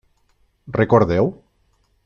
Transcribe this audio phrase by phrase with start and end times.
[0.79, 1.31] Recordeu?